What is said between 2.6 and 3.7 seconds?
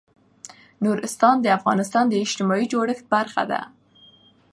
جوړښت برخه ده.